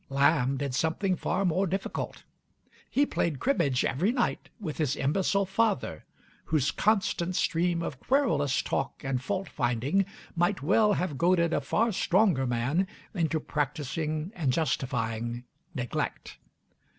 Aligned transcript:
Lamb 0.09 0.57
did 0.57 0.73
something 0.73 1.15
far 1.15 1.45
more 1.45 1.67
difficult: 1.67 2.23
he 2.89 3.05
played 3.05 3.39
cribbage 3.39 3.85
every 3.85 4.11
night 4.11 4.49
with 4.59 4.79
his 4.79 4.95
imbecile 4.95 5.45
father, 5.45 6.05
whose 6.45 6.71
constant 6.71 7.35
stream 7.35 7.83
of 7.83 7.99
querulous 7.99 8.63
talk 8.63 9.03
and 9.03 9.21
fault 9.21 9.47
finding 9.47 10.03
might 10.35 10.63
well 10.63 10.93
have 10.93 11.19
goaded 11.19 11.53
a 11.53 11.61
far 11.61 11.91
stronger 11.91 12.47
man 12.47 12.87
into 13.13 13.39
practicing 13.39 14.31
and 14.35 14.51
justifying 14.51 15.43
neglect. 15.75 16.39